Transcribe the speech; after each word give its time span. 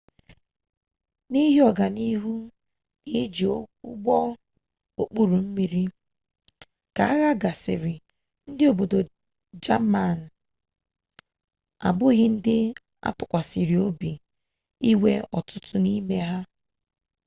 n'ihi 1.31 1.59
ọga 1.69 1.85
n'ihu 1.95 2.33
ha 2.43 2.49
n'iji 3.11 3.45
ụgbọ 3.89 4.15
okpuru 5.01 5.35
mmiri 5.45 5.83
ka 6.95 7.03
agha 7.13 7.31
gasịrị 7.41 7.93
ndị 8.49 8.63
obodo 8.71 8.99
jamani 9.63 10.25
abụghị 11.87 12.25
ndị 12.35 12.57
atụkwasịrị 13.07 13.75
obi 13.87 14.11
inwe 14.89 15.11
ọtụtụ 15.37 15.75
n'ime 15.83 16.17
ha 16.29 16.39